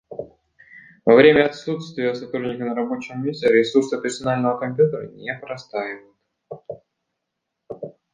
Во 1.05 1.13
время 1.15 1.45
отсутствия 1.45 2.15
сотрудника 2.15 2.65
на 2.65 2.73
рабочем 2.73 3.23
месте 3.23 3.49
ресурсы 3.49 4.01
персонального 4.01 4.57
компьютера 4.57 5.07
не 5.11 5.31
простаивают 5.39 6.17